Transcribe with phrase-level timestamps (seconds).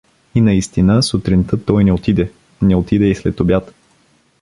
[0.35, 3.73] И наистина, сутринта той не отиде, не отиде и след обяд.